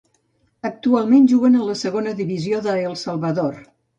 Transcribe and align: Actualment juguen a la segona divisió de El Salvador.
Actualment 0.69 1.27
juguen 1.33 1.59
a 1.59 1.67
la 1.67 1.77
segona 1.83 2.15
divisió 2.21 2.65
de 2.69 2.75
El 2.89 2.99
Salvador. 3.05 3.63